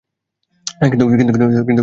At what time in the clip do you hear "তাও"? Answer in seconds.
0.99-1.49